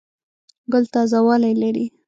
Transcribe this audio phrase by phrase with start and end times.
[0.71, 1.85] ګل تازه والی لري.